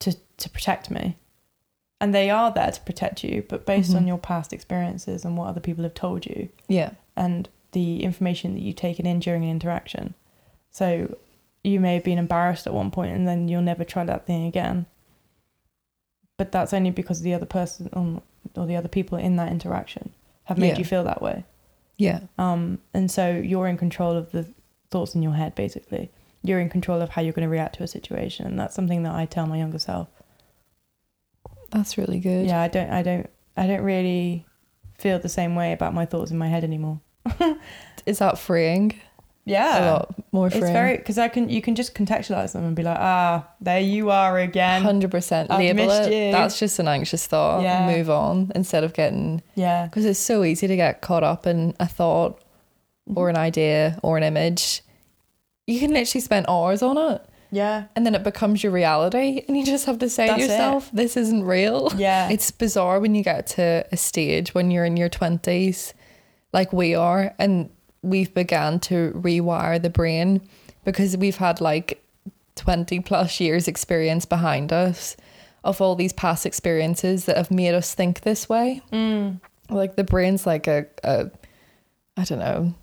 to 0.01 0.17
to 0.37 0.51
protect 0.51 0.91
me, 0.91 1.17
and 2.01 2.15
they 2.15 2.29
are 2.31 2.51
there 2.53 2.71
to 2.73 2.81
protect 2.81 3.23
you, 3.25 3.45
but 3.49 3.65
based 3.67 3.95
on 3.95 4.03
Mhm. 4.05 4.09
your 4.09 4.19
past 4.19 4.53
experiences 4.53 5.25
and 5.25 5.37
what 5.37 5.47
other 5.49 5.61
people 5.61 5.85
have 5.85 5.95
told 5.95 6.27
you, 6.27 6.49
yeah 6.69 6.91
and 7.17 7.49
the 7.75 8.03
information 8.03 8.55
that 8.55 8.61
you've 8.63 8.77
taken 8.77 9.05
in 9.07 9.19
during 9.21 9.45
an 9.45 9.51
interaction. 9.51 10.15
So 10.71 11.17
you 11.63 11.79
may 11.81 11.95
have 11.95 12.05
been 12.05 12.19
embarrassed 12.19 12.67
at 12.67 12.73
one 12.75 12.91
point 12.91 13.13
and 13.15 13.29
then 13.29 13.49
you'll 13.49 13.63
never 13.63 13.85
try 13.85 14.05
that 14.05 14.27
thing 14.27 14.47
again. 14.47 14.87
But 16.39 16.51
that's 16.51 16.73
only 16.73 16.91
because 16.91 17.21
the 17.21 17.35
other 17.35 17.47
person 17.47 18.23
or 18.57 18.67
the 18.67 18.77
other 18.77 18.89
people 18.89 19.19
in 19.19 19.37
that 19.37 19.53
interaction 19.53 20.11
have 20.45 20.59
made 20.59 20.69
Yeah. 20.71 20.79
you 20.79 20.85
feel 20.85 21.05
that 21.05 21.23
way. 21.23 21.45
yeah 21.97 22.21
Um, 22.39 22.79
and 22.93 23.11
so 23.11 23.31
you're 23.31 23.69
in 23.69 23.77
control 23.77 24.17
of 24.17 24.33
the 24.33 24.47
thoughts 24.91 25.15
in 25.15 25.23
your 25.23 25.35
head, 25.35 25.55
basically. 25.55 26.11
You're 26.43 26.61
in 26.61 26.69
control 26.69 27.01
of 27.01 27.11
how 27.11 27.23
you're 27.23 27.33
going 27.33 27.49
to 27.49 27.57
react 27.59 27.77
to 27.77 27.83
a 27.85 27.87
situation. 27.87 28.47
And 28.47 28.59
that's 28.59 28.75
something 28.75 29.03
that 29.05 29.15
I 29.15 29.27
tell 29.27 29.47
my 29.47 29.59
younger 29.59 29.79
self. 29.79 30.09
that's 31.71 31.97
really 31.99 32.21
good 32.21 32.47
Yeah, 32.47 32.61
I 32.61 32.69
don't, 32.69 32.91
I 32.91 33.03
don't, 33.03 33.29
I 33.57 33.67
don't 33.67 33.83
really 33.83 34.45
feel 34.99 35.19
the 35.19 35.29
same 35.29 35.55
way 35.57 35.73
about 35.73 35.95
my 35.95 36.05
thoughts 36.07 36.31
in 36.31 36.39
my 36.39 36.49
head 36.49 36.65
anymore. 36.65 37.01
is 38.07 38.19
that 38.19 38.39
freeing 38.39 38.95
Yeah. 39.45 39.79
a 39.79 39.93
lot 39.93 40.15
more 40.33 40.51
freeing 40.51 40.65
It's 40.65 40.73
very 40.73 40.97
because 40.97 41.19
I 41.19 41.29
can 41.29 41.49
you 41.49 41.61
can 41.63 41.75
just 41.75 41.95
contextualize 41.95 42.53
them 42.53 42.65
and 42.65 42.75
be 42.77 42.83
like, 42.83 42.99
ah, 42.99 43.47
there 43.61 43.81
you 43.81 44.11
are 44.11 44.39
again. 44.39 44.83
Hundred 44.83 45.11
percent. 45.11 45.51
Label 45.51 45.91
it. 45.91 46.13
you. 46.13 46.33
That's 46.33 46.59
just 46.59 46.79
an 46.79 46.89
anxious 46.89 47.27
thought. 47.27 47.63
Yeah. 47.63 47.87
Move 47.95 48.11
on 48.11 48.53
instead 48.55 48.85
of 48.85 48.93
getting 48.95 49.43
Yeah, 49.55 49.87
because 49.87 50.05
it's 50.05 50.19
so 50.21 50.45
easy 50.45 50.67
to 50.67 50.77
get 50.77 51.01
caught 51.03 51.23
up 51.25 51.47
in 51.47 51.75
a 51.81 51.87
thought 51.87 52.41
or 53.15 53.29
an 53.29 53.37
idea 53.37 53.99
or 54.03 54.17
an 54.17 54.23
image. 54.23 54.83
You 55.67 55.81
can 55.81 55.93
literally 55.93 56.21
spend 56.21 56.45
hours 56.47 56.83
on 56.83 56.99
it, 56.99 57.23
yeah, 57.51 57.85
and 57.97 58.05
then 58.05 58.15
it 58.15 58.23
becomes 58.23 58.63
your 58.63 58.71
reality, 58.73 59.45
and 59.49 59.57
you 59.57 59.65
just 59.65 59.87
have 59.87 59.99
to 60.01 60.11
say 60.11 60.27
That's 60.27 60.39
to 60.41 60.45
it. 60.45 60.49
yourself, 60.51 60.91
"This 60.93 61.17
isn't 61.17 61.43
real." 61.45 61.91
yeah. 61.97 62.29
It's 62.35 62.51
bizarre 62.51 63.01
when 63.01 63.15
you 63.15 63.23
get 63.25 63.47
to 63.57 63.87
a 63.91 63.97
stage 63.97 64.53
when 64.55 64.71
you're 64.71 64.85
in 64.85 64.99
your 64.99 65.09
twenties, 65.09 65.95
like 66.55 66.73
we 66.73 66.95
are, 66.95 67.35
and 67.39 67.69
we've 68.03 68.33
began 68.33 68.79
to 68.79 69.13
rewire 69.15 69.81
the 69.83 69.91
brain 69.91 70.41
because 70.85 71.17
we've 71.17 71.37
had 71.37 71.61
like 71.61 72.03
20 72.57 73.01
plus 73.01 73.41
years 73.41 73.67
experience 73.69 74.25
behind 74.25 74.73
us 74.73 75.17
of 75.65 75.81
all 75.81 75.95
these 75.97 76.13
past 76.13 76.47
experiences 76.47 77.25
that 77.25 77.37
have 77.37 77.51
made 77.51 77.75
us 77.75 77.95
think 77.95 78.21
this 78.21 78.49
way. 78.49 78.81
Mm. 78.93 79.41
Like 79.71 79.97
the 79.97 80.05
brain's 80.05 80.47
like 80.47 80.67
a, 80.67 80.87
a 81.03 81.31
I 82.17 82.25
don't 82.25 82.39
know. 82.39 82.75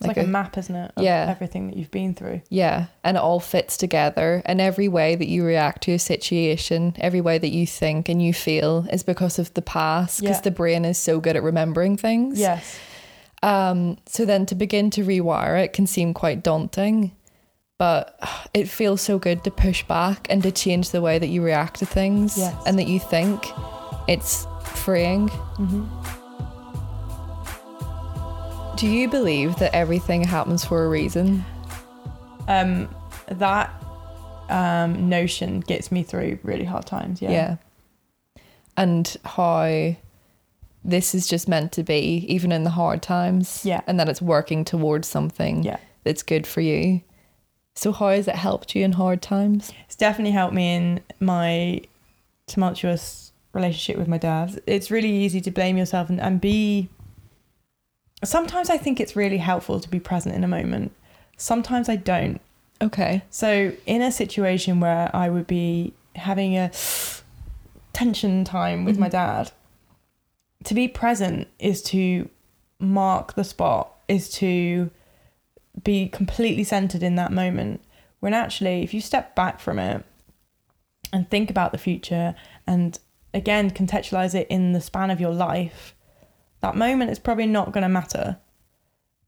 It's 0.00 0.08
like, 0.08 0.16
a, 0.16 0.24
map, 0.26 0.58
isn't 0.58 0.74
it? 0.74 0.90
Of 0.96 1.04
Yeah. 1.04 1.28
everything 1.30 1.68
that 1.68 1.76
you've 1.76 1.92
been 1.92 2.14
through. 2.14 2.42
Yeah, 2.50 2.86
and 3.04 3.16
it 3.16 3.20
all 3.22 3.38
fits 3.38 3.76
together. 3.76 4.42
And 4.44 4.60
every 4.60 4.88
way 4.88 5.14
that 5.14 5.28
you 5.28 5.44
react 5.44 5.84
to 5.84 5.92
a 5.92 5.98
situation, 6.00 6.94
every 6.98 7.20
way 7.20 7.38
that 7.38 7.50
you 7.52 7.64
think 7.64 8.08
and 8.08 8.20
you 8.20 8.34
feel 8.34 8.86
is 8.90 9.04
because 9.04 9.38
of 9.38 9.54
the 9.54 9.62
past, 9.62 10.20
because 10.20 10.38
Yeah. 10.38 10.42
the 10.42 10.50
brain 10.50 10.84
is 10.84 10.98
so 10.98 11.20
good 11.20 11.36
at 11.36 11.44
remembering 11.44 11.96
things. 11.96 12.40
Yes. 12.40 12.76
Um, 13.44 13.98
so 14.06 14.24
then 14.24 14.46
to 14.46 14.54
begin 14.54 14.88
to 14.90 15.04
rewire 15.04 15.62
it 15.62 15.72
can 15.74 15.86
seem 15.86 16.14
quite 16.14 16.42
daunting, 16.42 17.12
but 17.78 18.18
it 18.54 18.68
feels 18.68 19.02
so 19.02 19.18
good 19.18 19.44
to 19.44 19.50
push 19.50 19.82
back 19.84 20.26
and 20.30 20.42
to 20.44 20.50
change 20.50 20.90
the 20.90 21.02
way 21.02 21.18
that 21.18 21.26
you 21.28 21.42
react 21.42 21.78
to 21.80 21.86
things 21.86 22.38
Yes. 22.38 22.54
and 22.66 22.78
that 22.78 22.86
you 22.88 22.98
think. 22.98 23.44
It's 24.08 24.46
freeing. 24.64 25.28
hmm 25.28 25.84
Do 28.76 28.86
Do 28.86 28.86
you 28.88 29.08
believe 29.08 29.56
that 29.56 29.74
everything 29.74 30.24
happens 30.24 30.64
for 30.64 30.84
a 30.84 30.88
reason? 30.88 31.44
Um, 32.48 32.88
that 33.28 33.70
um, 34.48 35.08
notion 35.08 35.60
gets 35.60 35.90
me 35.92 36.02
through 36.02 36.38
really 36.42 36.64
hard 36.64 36.86
times. 36.86 37.22
Yeah. 37.22 37.30
Yeah. 37.30 37.56
And 38.76 39.16
how 39.24 39.94
this 40.84 41.14
is 41.14 41.26
just 41.26 41.48
meant 41.48 41.72
to 41.72 41.82
be, 41.82 42.24
even 42.28 42.52
in 42.52 42.64
the 42.64 42.70
hard 42.70 43.00
times. 43.02 43.62
Yeah. 43.64 43.80
And 43.86 43.98
that 43.98 44.08
it's 44.08 44.20
working 44.22 44.64
towards 44.64 45.08
something 45.08 45.62
Yeah. 45.62 45.78
that's 46.04 46.22
good 46.22 46.46
for 46.46 46.60
you. 46.60 47.00
So, 47.74 47.90
how 47.92 48.10
has 48.10 48.28
it 48.28 48.36
helped 48.36 48.74
you 48.76 48.84
in 48.84 48.92
hard 48.92 49.20
times? 49.22 49.72
It's 49.86 49.96
definitely 49.96 50.32
helped 50.32 50.54
me 50.54 50.74
in 50.76 51.00
my 51.20 51.80
tumultuous 52.46 53.32
relationship 53.52 53.98
with 53.98 54.08
my 54.08 54.18
dad. 54.18 54.60
It's 54.66 54.90
really 54.90 55.10
easy 55.10 55.40
to 55.40 55.50
blame 55.50 55.76
yourself 55.76 56.08
and, 56.10 56.20
and 56.20 56.40
be. 56.40 56.88
Sometimes 58.22 58.70
I 58.70 58.78
think 58.78 59.00
it's 59.00 59.16
really 59.16 59.38
helpful 59.38 59.80
to 59.80 59.88
be 59.88 59.98
present 60.00 60.34
in 60.34 60.44
a 60.44 60.48
moment. 60.48 60.92
Sometimes 61.36 61.88
I 61.88 61.96
don't. 61.96 62.40
Okay. 62.80 63.22
So, 63.30 63.72
in 63.86 64.02
a 64.02 64.12
situation 64.12 64.80
where 64.80 65.10
I 65.14 65.28
would 65.28 65.46
be 65.46 65.92
having 66.14 66.56
a 66.56 66.70
tension 67.92 68.44
time 68.44 68.84
with 68.84 68.98
my 68.98 69.08
Mhm. 69.08 69.12
dad, 69.12 69.52
to 70.64 70.74
be 70.74 70.88
present 70.88 71.48
is 71.58 71.82
to 71.82 72.28
mark 72.78 73.34
the 73.34 73.44
spot, 73.44 73.94
is 74.08 74.28
to 74.30 74.90
be 75.82 76.08
completely 76.08 76.64
centered 76.64 77.02
in 77.02 77.16
that 77.16 77.32
moment. 77.32 77.82
When 78.20 78.34
actually, 78.34 78.82
if 78.82 78.94
you 78.94 79.00
step 79.00 79.34
back 79.34 79.60
from 79.60 79.78
it 79.78 80.04
and 81.12 81.28
think 81.28 81.50
about 81.50 81.72
the 81.72 81.78
future 81.78 82.34
and 82.66 82.98
again 83.32 83.70
contextualize 83.70 84.34
it 84.34 84.46
in 84.48 84.72
the 84.72 84.80
span 84.80 85.10
of 85.10 85.20
your 85.20 85.32
life, 85.32 85.94
that 86.60 86.74
moment 86.74 87.10
is 87.10 87.18
probably 87.18 87.46
not 87.46 87.72
going 87.72 87.82
to 87.82 87.88
matter, 87.88 88.38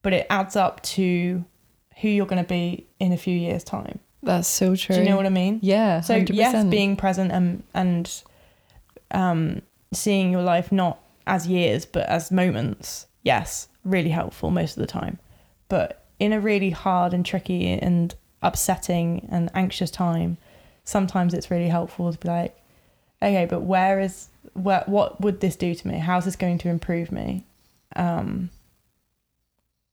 but 0.02 0.12
it 0.12 0.26
adds 0.30 0.56
up 0.56 0.82
to 0.82 1.44
who 2.00 2.08
you're 2.08 2.26
going 2.26 2.42
to 2.42 2.48
be 2.48 2.86
in 2.98 3.12
a 3.12 3.16
few 3.16 3.36
years' 3.36 3.64
time. 3.64 3.98
That's 4.22 4.48
so 4.48 4.74
true. 4.74 4.96
Do 4.96 5.02
you 5.02 5.08
know 5.08 5.16
what 5.16 5.26
I 5.26 5.30
mean? 5.30 5.60
Yeah. 5.62 6.00
So 6.00 6.20
100%. 6.20 6.34
yes, 6.34 6.64
being 6.64 6.96
present 6.96 7.32
and 7.32 7.62
and 7.74 8.22
um, 9.10 9.62
seeing 9.92 10.32
your 10.32 10.42
life 10.42 10.72
not 10.72 10.98
as 11.26 11.46
years 11.46 11.84
but 11.86 12.06
as 12.08 12.30
moments. 12.30 13.06
Yes, 13.22 13.68
really 13.84 14.10
helpful 14.10 14.50
most 14.50 14.76
of 14.76 14.80
the 14.80 14.86
time. 14.86 15.18
But 15.68 16.04
in 16.18 16.32
a 16.32 16.40
really 16.40 16.70
hard 16.70 17.12
and 17.12 17.24
tricky 17.26 17.68
and 17.72 18.14
upsetting 18.42 19.28
and 19.30 19.50
anxious 19.54 19.90
time, 19.90 20.36
sometimes 20.84 21.34
it's 21.34 21.50
really 21.50 21.68
helpful 21.68 22.12
to 22.12 22.18
be 22.18 22.28
like, 22.28 22.56
okay, 23.22 23.46
but 23.46 23.62
where 23.62 23.98
is 24.00 24.28
where 24.52 24.84
what 24.86 25.20
would 25.20 25.40
this 25.40 25.56
do 25.56 25.74
to 25.74 25.88
me? 25.88 25.98
How's 25.98 26.24
this 26.24 26.36
going 26.36 26.58
to 26.58 26.68
improve 26.68 27.10
me? 27.12 27.44
Um, 27.96 28.50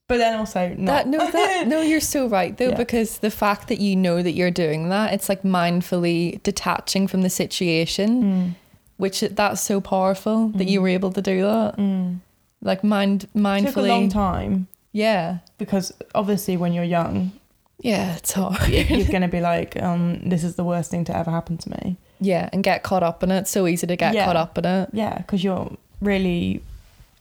but 0.06 0.18
then 0.18 0.38
also 0.38 0.68
not. 0.76 1.04
That 1.04 1.08
no, 1.08 1.30
that 1.30 1.66
no, 1.66 1.80
you're 1.80 2.00
so 2.00 2.28
right 2.28 2.56
though, 2.56 2.68
Yeah. 2.70 2.76
because 2.76 3.18
the 3.18 3.30
fact 3.30 3.68
that 3.68 3.80
you 3.80 3.96
know 3.96 4.22
that 4.22 4.32
you're 4.32 4.50
doing 4.50 4.90
that, 4.90 5.12
it's 5.14 5.28
like 5.28 5.42
mindfully 5.42 6.42
detaching 6.42 7.06
from 7.08 7.22
the 7.22 7.30
situation, 7.30 8.22
Mm, 8.22 8.54
which 8.96 9.20
that's 9.20 9.60
so 9.60 9.80
powerful 9.80 10.48
that 10.48 10.68
you 10.68 10.78
Mm. 10.80 10.82
were 10.82 10.88
able 10.88 11.12
to 11.12 11.22
do 11.22 11.42
that. 11.42 11.76
mm. 11.76 12.18
Like 12.62 12.82
mind 12.84 13.28
mindfully. 13.34 13.66
Took 13.66 13.76
a 13.76 13.82
long 13.82 14.08
time 14.08 14.68
yeah, 14.92 15.38
because 15.58 15.92
obviously 16.14 16.56
when 16.56 16.72
you're 16.72 16.84
young, 16.84 17.32
yeah, 17.80 18.14
it's 18.16 18.32
hard. 18.32 18.68
you're 18.68 19.06
going 19.16 19.22
to 19.22 19.28
be 19.28 19.40
like, 19.40 19.80
um, 19.82 20.20
this 20.28 20.44
is 20.44 20.54
the 20.54 20.62
worst 20.64 20.90
thing 20.90 21.04
to 21.06 21.16
ever 21.16 21.30
happen 21.32 21.58
to 21.58 21.70
me. 21.70 21.96
yeah, 22.20 22.48
and 22.52 22.62
get 22.62 22.82
caught 22.84 23.02
up 23.02 23.22
in 23.24 23.30
it. 23.32 23.48
So 23.48 23.66
easy 23.66 23.86
to 23.88 23.96
get 23.96 24.14
Yeah. 24.14 24.24
caught 24.24 24.36
up 24.36 24.56
in 24.56 24.64
it. 24.64 24.90
Yeah, 24.92 25.18
because 25.18 25.42
you're 25.44 25.70
really 26.00 26.62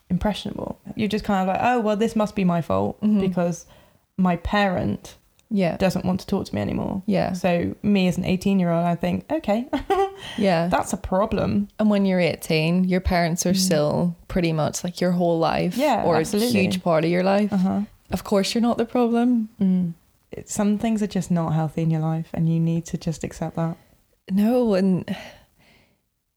impressionable. 0.10 0.78
You're 0.96 1.08
just 1.10 1.26
kind 1.26 1.42
of 1.50 1.54
like, 1.56 1.62
oh, 1.64 1.80
well, 1.80 1.98
this 1.98 2.16
must 2.16 2.36
be 2.36 2.44
my 2.44 2.62
fault 2.62 3.02
Mhm. 3.02 3.20
because 3.20 3.66
my 4.18 4.36
parent 4.38 5.16
Yeah, 5.50 5.78
doesn't 5.78 6.06
want 6.06 6.20
to 6.22 6.28
talk 6.28 6.46
to 6.46 6.56
me 6.56 6.62
anymore. 6.62 7.02
yeah, 7.08 7.34
So, 7.34 7.76
me 7.84 8.08
as 8.08 8.18
an 8.18 8.26
18 8.26 8.60
year 8.60 8.72
old, 8.72 8.86
I 8.86 8.96
think, 8.96 9.26
okay, 9.32 9.68
yeah. 10.38 10.68
that's 10.68 10.94
a 10.94 10.98
problem. 10.98 11.68
And 11.80 11.90
when 11.90 12.06
you're 12.06 12.20
18, 12.20 12.84
your 12.86 13.02
parents 13.02 13.46
are 13.46 13.54
Mm. 13.54 13.58
still 13.58 14.16
pretty 14.28 14.54
much 14.54 14.84
like 14.84 15.00
your 15.02 15.12
whole 15.12 15.40
life, 15.40 15.78
Yeah, 15.78 16.04
or 16.04 16.18
absolutely. 16.18 16.60
a 16.60 16.62
huge 16.64 16.84
part 16.84 17.04
of 17.04 17.10
your 17.12 17.24
life. 17.24 17.52
Uh 17.54 17.58
huh. 17.58 17.82
Of 18.12 18.24
course, 18.24 18.54
you're 18.54 18.62
not 18.62 18.78
the 18.78 18.86
problem. 18.86 19.50
Mm. 19.60 19.94
It, 20.32 20.50
some 20.50 20.78
things 20.78 21.02
are 21.04 21.08
just 21.08 21.30
not 21.32 21.54
healthy 21.54 21.82
in 21.84 21.90
your 21.92 22.02
life, 22.02 22.30
and 22.34 22.48
you 22.52 22.60
need 22.60 22.86
to 22.86 22.98
just 22.98 23.24
accept 23.24 23.56
that. 23.56 23.78
No, 24.32 24.74
and 24.74 25.16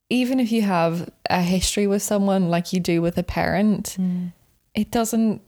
even 0.08 0.38
if 0.40 0.52
you 0.52 0.62
have 0.62 1.08
a 1.28 1.42
history 1.42 1.86
with 1.86 2.02
someone 2.02 2.48
like 2.48 2.72
you 2.72 2.80
do 2.80 3.02
with 3.02 3.18
a 3.18 3.22
parent, 3.22 3.96
it 4.74 4.90
doesn't 4.90 5.40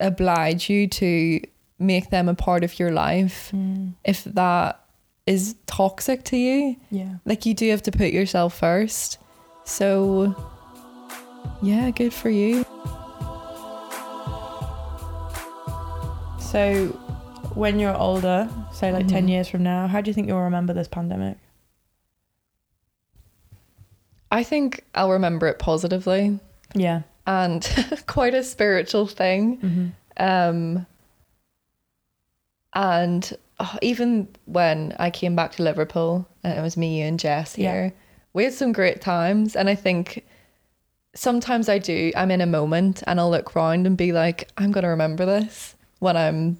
oblige 0.00 0.70
you 0.70 0.86
to 0.88 1.40
make 1.78 2.10
them 2.10 2.28
a 2.28 2.34
part 2.34 2.64
of 2.64 2.78
your 2.78 2.90
life 2.90 3.50
Mm. 3.54 3.92
if 4.04 4.24
that 4.24 4.80
is 5.26 5.56
toxic 5.66 6.22
to 6.24 6.36
you. 6.36 6.76
Yeah. 6.90 7.16
Like 7.24 7.44
you 7.46 7.54
do 7.54 7.68
have 7.70 7.82
to 7.82 7.90
put 7.92 8.12
yourself 8.12 8.56
first. 8.58 9.18
So 9.64 10.34
yeah, 11.62 11.90
good 11.90 12.12
for 12.14 12.30
you. 12.30 12.64
So, 16.38 16.86
when 17.54 17.78
you're 17.80 17.96
older, 17.96 18.48
say 18.72 18.92
like 18.92 19.08
10 19.08 19.26
Mhm. 19.26 19.30
years 19.30 19.48
from 19.48 19.62
now, 19.62 19.86
how 19.88 20.00
do 20.00 20.08
you 20.10 20.14
think 20.14 20.28
you'll 20.28 20.40
remember 20.42 20.72
this 20.72 20.88
pandemic? 20.88 21.36
I 24.30 24.42
think 24.42 24.84
I'll 24.94 25.10
remember 25.10 25.46
it 25.48 25.58
positively 25.58 26.38
Yeah. 26.74 27.02
and 27.26 27.68
quite 28.06 28.34
a 28.34 28.42
spiritual 28.42 29.06
thing. 29.06 29.58
Mm-hmm. 29.58 29.86
Um, 30.18 30.86
and 32.74 33.32
oh, 33.60 33.76
even 33.82 34.28
when 34.46 34.94
I 34.98 35.10
came 35.10 35.34
back 35.36 35.52
to 35.52 35.62
Liverpool, 35.62 36.28
and 36.44 36.58
it 36.58 36.62
was 36.62 36.76
me, 36.76 37.00
you, 37.00 37.06
and 37.06 37.18
Jess 37.18 37.56
Yeah. 37.58 37.72
here, 37.72 37.92
we 38.32 38.44
had 38.44 38.52
some 38.54 38.72
great 38.72 39.00
times. 39.00 39.56
And 39.56 39.68
I 39.68 39.74
think 39.74 40.24
sometimes 41.14 41.68
I 41.68 41.78
do, 41.78 42.12
I'm 42.16 42.30
in 42.30 42.40
a 42.40 42.46
moment 42.46 43.02
and 43.06 43.18
I'll 43.18 43.30
look 43.30 43.54
round 43.54 43.86
and 43.86 43.96
be 43.96 44.12
like, 44.12 44.50
I'm 44.58 44.72
going 44.72 44.82
to 44.84 44.88
remember 44.90 45.24
this 45.24 45.74
when 46.00 46.16
I'm 46.16 46.58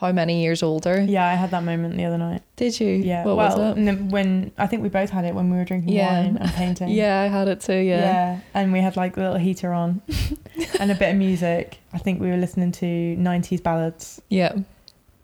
how 0.00 0.12
many 0.12 0.42
years 0.42 0.62
older. 0.62 1.00
Yeah, 1.00 1.24
I 1.26 1.34
had 1.34 1.50
that 1.52 1.62
moment 1.64 1.96
the 1.96 2.04
other 2.04 2.18
night. 2.18 2.42
Did 2.56 2.78
you? 2.78 2.88
Yeah. 2.88 3.24
What 3.24 3.36
well, 3.36 3.56
was 3.56 3.70
it? 3.70 3.78
and 3.78 3.88
then 3.88 4.08
when 4.10 4.52
I 4.58 4.66
think 4.66 4.82
we 4.82 4.90
both 4.90 5.08
had 5.08 5.24
it 5.24 5.34
when 5.34 5.50
we 5.50 5.56
were 5.56 5.64
drinking 5.64 5.94
Yeah. 5.94 6.20
wine 6.24 6.36
and 6.36 6.50
painting. 6.50 6.88
Yeah, 7.02 7.22
I 7.22 7.26
had 7.28 7.48
it 7.48 7.60
too. 7.62 7.78
Yeah. 7.78 8.40
And 8.52 8.70
we 8.72 8.80
had 8.80 8.96
like 8.96 9.14
the 9.14 9.22
little 9.22 9.38
heater 9.38 9.72
on 9.72 10.02
and 10.80 10.90
a 10.90 10.94
bit 10.94 11.10
of 11.12 11.16
music. 11.16 11.78
I 11.94 11.98
think 11.98 12.20
we 12.20 12.28
were 12.28 12.36
listening 12.36 12.72
to 12.72 12.84
90s 12.86 13.62
ballads 13.62 14.20
Yeah. 14.28 14.56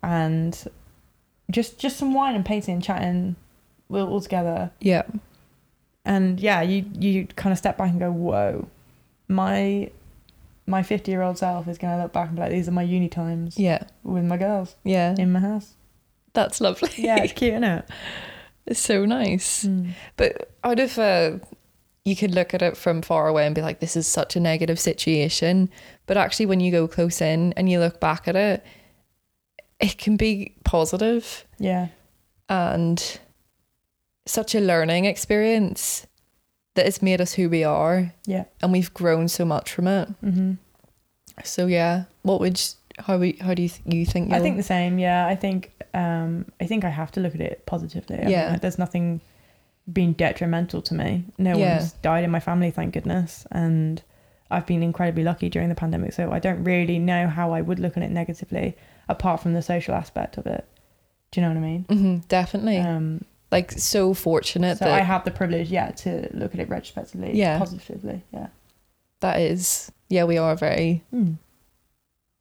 and 0.01 0.57
just 1.51 1.79
just 1.79 1.97
some 1.97 2.13
wine 2.13 2.35
and 2.35 2.45
painting 2.45 2.75
and 2.75 2.83
chatting 2.83 3.35
we're 3.89 4.03
all 4.03 4.21
together. 4.21 4.71
Yeah. 4.79 5.03
And 6.03 6.39
yeah, 6.39 6.61
you 6.61 6.85
you 6.93 7.27
kind 7.35 7.51
of 7.51 7.57
step 7.57 7.77
back 7.77 7.89
and 7.91 7.99
go, 7.99 8.11
"Whoa. 8.11 8.67
My 9.27 9.89
my 10.67 10.81
50-year-old 10.81 11.37
self 11.37 11.67
is 11.67 11.77
going 11.77 11.95
to 11.95 12.01
look 12.03 12.11
back 12.13 12.27
and 12.27 12.35
be 12.35 12.41
like, 12.41 12.51
these 12.51 12.67
are 12.67 12.71
my 12.71 12.81
uni 12.81 13.07
times 13.07 13.55
Yeah. 13.55 13.83
with 14.03 14.23
my 14.23 14.35
girls 14.37 14.75
Yeah. 14.83 15.15
in 15.17 15.31
my 15.31 15.39
house." 15.39 15.73
That's 16.33 16.59
lovely. 16.59 16.89
Yeah, 16.97 17.23
it's 17.23 17.33
cute, 17.33 17.53
isn't 17.53 17.63
it? 17.63 17.85
It's 18.67 18.79
so 18.79 19.05
nice. 19.05 19.65
Mm. 19.65 19.91
But 20.17 20.49
out 20.63 20.79
of 20.79 20.97
uh, 20.97 21.33
you 22.03 22.15
could 22.15 22.31
look 22.33 22.51
at 22.55 22.63
it 22.63 22.75
from 22.75 23.03
far 23.03 23.27
away 23.27 23.45
and 23.45 23.53
be 23.53 23.61
like, 23.61 23.79
this 23.79 23.95
is 23.95 24.07
such 24.07 24.35
a 24.35 24.39
negative 24.39 24.79
situation. 24.79 25.69
But 26.07 26.17
actually, 26.17 26.47
when 26.47 26.59
you 26.59 26.71
go 26.71 26.87
close 26.87 27.21
in 27.21 27.53
and 27.57 27.69
you 27.69 27.79
look 27.79 27.99
back 27.99 28.27
at 28.27 28.35
it, 28.35 28.63
it 29.79 29.97
can 29.97 30.15
be 30.17 30.55
positive 30.63 31.45
Yeah. 31.59 31.87
and 32.49 33.19
such 34.25 34.55
a 34.55 34.59
learning 34.59 35.05
experience 35.05 36.07
that 36.75 36.85
it's 36.85 37.01
made 37.01 37.21
us 37.21 37.33
who 37.33 37.49
we 37.49 37.63
are 37.63 38.13
Yeah. 38.25 38.45
and 38.61 38.71
we've 38.71 38.93
grown 38.93 39.27
so 39.27 39.45
much 39.45 39.71
from 39.71 39.87
it. 39.87 40.09
Mm-hmm. 40.23 40.53
So 41.43 41.67
yeah, 41.67 42.03
what 42.23 42.39
would 42.39 42.59
you, 42.59 43.03
how 43.03 43.17
we 43.17 43.33
how 43.41 43.53
do 43.53 43.61
you, 43.63 43.69
th- 43.69 43.81
you 43.85 44.05
think? 44.05 44.31
I 44.31 44.39
think 44.39 44.55
the 44.57 44.63
same. 44.63 44.99
Yeah, 44.99 45.27
I 45.27 45.35
think 45.35 45.71
um, 45.93 46.45
I 46.61 46.65
think 46.65 46.83
I 46.85 46.89
have 46.89 47.11
to 47.13 47.19
look 47.19 47.35
at 47.35 47.41
it 47.41 47.65
positively. 47.65 48.17
I 48.19 48.29
Yeah. 48.29 48.51
like, 48.51 48.61
there's 48.61 48.79
nothing 48.79 49.19
being 49.91 50.13
detrimental 50.13 50.81
to 50.83 50.93
me. 50.93 51.25
No 51.37 51.57
Yeah. 51.57 51.77
one's 51.79 51.91
died 52.01 52.23
in 52.23 52.31
my 52.31 52.39
family, 52.39 52.71
thank 52.71 52.93
goodness, 52.93 53.45
and 53.51 54.01
I've 54.51 54.65
been 54.65 54.83
incredibly 54.83 55.23
lucky 55.23 55.49
during 55.49 55.69
the 55.69 55.75
pandemic. 55.75 56.13
So 56.13 56.31
I 56.31 56.39
don't 56.39 56.63
really 56.63 56.99
know 56.99 57.27
how 57.27 57.51
I 57.53 57.61
would 57.61 57.79
look 57.79 57.97
at 57.97 58.03
it 58.03 58.11
negatively, 58.11 58.75
apart 59.09 59.41
from 59.41 59.53
the 59.53 59.61
social 59.61 59.95
aspect 59.95 60.37
of 60.37 60.45
it. 60.45 60.65
Do 61.31 61.41
you 61.41 61.47
know 61.47 61.53
what 61.53 61.57
I 61.57 61.61
mean? 61.61 61.85
Mhm, 61.89 62.27
definitely 62.27 62.77
Um, 62.77 63.25
like 63.51 63.71
so 63.71 64.13
fortunate 64.13 64.77
so 64.77 64.85
that 64.85 64.93
I 64.93 65.01
have 65.01 65.23
the 65.25 65.31
privilege, 65.31 65.69
yeah, 65.71 65.91
to 65.91 66.29
look 66.33 66.53
at 66.53 66.59
it 66.59 66.69
retrospectively, 66.69 67.35
Yeah. 67.37 67.57
positively. 67.59 68.23
Yeah. 68.31 68.47
that 69.21 69.39
is 69.39 69.91
yeah 70.09 70.23
we 70.25 70.37
are 70.37 70.55
very 70.55 71.01
Mm. 71.13 71.37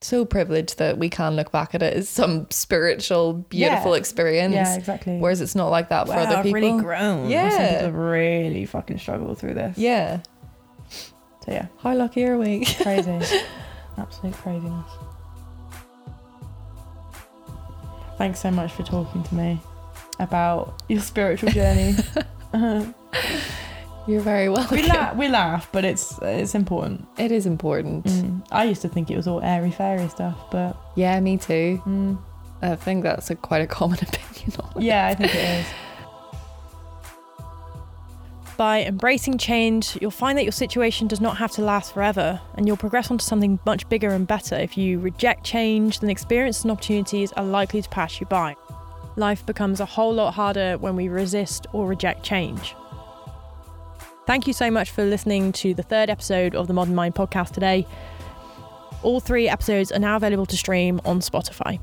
so 0.03 0.25
privileged 0.27 0.77
that 0.79 0.99
we 0.99 1.09
can 1.09 1.35
look 1.35 1.51
back 1.51 1.75
at 1.75 1.83
it 1.83 1.95
as 1.95 2.09
some 2.11 2.47
spiritual, 2.51 3.33
beautiful 3.49 3.93
Yeah. 3.93 3.99
experience. 3.99 4.55
Yeah, 4.55 4.75
exactly. 4.77 5.17
Whereas 5.19 5.41
it's 5.41 5.55
not 5.55 5.71
like 5.71 5.89
that 5.89 6.07
for 6.07 6.13
wow, 6.15 6.25
other 6.25 6.37
I've 6.37 6.53
really 6.53 6.79
grown. 6.79 7.31
Yeah. 7.31 7.49
Some 7.49 7.61
people 7.61 7.85
have 7.87 7.95
really 7.95 8.67
fucking 8.67 8.99
struggled 8.99 9.39
through 9.39 9.55
this. 9.55 9.79
yeah. 9.79 10.19
So 11.45 11.53
yeah. 11.53 11.67
high 11.79 11.95
lucky 11.95 12.25
are 12.25 12.39
we? 12.39 12.65
Crazy. 12.83 13.21
Absolute 13.99 14.35
craziness. 14.35 14.91
Thanks 18.17 18.41
so 18.41 18.51
much 18.51 18.73
for 18.73 18.83
talking 18.83 19.23
to 19.23 19.35
me 19.35 19.61
about 20.19 20.83
your 20.89 21.01
spiritual 21.01 21.51
journey. 21.51 21.95
You're 24.07 24.21
very 24.21 24.49
welcome. 24.49 24.77
We 24.77 24.87
laugh, 24.87 25.17
we 25.17 25.29
laugh, 25.29 25.69
but 25.73 25.85
it's 25.85 26.19
it's 26.21 26.55
important. 26.55 27.07
It 27.19 27.33
is 27.33 27.47
important. 27.47 28.05
Mm. 28.05 28.47
I 28.53 28.65
used 28.65 28.83
to 28.83 28.89
think 28.89 29.11
it 29.11 29.17
was 29.17 29.27
all 29.27 29.41
airy 29.43 29.71
fairy 29.71 30.09
stuff, 30.09 30.37
but 30.51 30.77
yeah, 30.95 31.19
me 31.21 31.39
too. 31.39 31.83
Mm. 31.87 32.19
I 32.61 32.77
think 32.77 33.03
that's 33.03 33.31
a, 33.31 33.37
quite 33.37 33.63
a 33.63 33.67
common 33.67 33.99
opinion. 34.03 34.59
yeah, 34.79 35.07
I 35.07 35.15
think 35.15 35.35
it 35.35 35.61
is. 35.61 35.67
By 38.57 38.85
embracing 38.85 39.39
change, 39.39 39.99
you'll 40.01 40.13
find 40.13 40.39
that 40.39 40.45
your 40.45 40.53
situation 40.53 41.09
does 41.09 41.21
not 41.21 41.39
have 41.39 41.51
to 41.53 41.63
last 41.63 41.93
forever, 41.93 42.41
and 42.55 42.69
you'll 42.69 42.77
progress 42.77 43.11
onto 43.11 43.25
something 43.25 43.59
much 43.67 43.89
bigger 43.89 44.11
and 44.11 44.29
better. 44.29 44.55
If 44.55 44.79
you 44.79 45.01
reject 45.01 45.45
change, 45.45 45.99
then 45.99 46.09
experiences 46.09 46.63
and 46.63 46.71
opportunities 46.71 47.33
are 47.33 47.45
likely 47.45 47.83
to 47.83 47.89
pass 47.89 48.21
you 48.21 48.27
by. 48.27 48.55
Life 49.17 49.45
becomes 49.45 49.81
a 49.81 49.87
whole 49.87 50.15
lot 50.15 50.35
harder 50.35 50.79
when 50.79 50.95
we 50.95 51.09
resist 51.09 51.67
or 51.73 51.89
reject 51.89 52.23
change. 52.23 52.77
Thank 54.27 54.47
you 54.47 54.53
so 54.53 54.71
much 54.71 54.91
for 54.91 55.05
listening 55.05 55.51
to 55.53 55.75
the 55.75 55.83
third 55.83 56.09
episode 56.09 56.55
of 56.55 56.69
the 56.69 56.75
Modern 56.75 56.95
Mind 56.95 57.17
podcast 57.17 57.51
today. 57.51 57.87
All 59.03 59.19
three 59.19 59.49
episodes 59.49 59.91
are 59.91 59.99
now 59.99 60.17
available 60.17 60.47
to 60.47 60.57
stream 60.57 61.01
on 61.05 61.21
Spotify. 61.21 61.81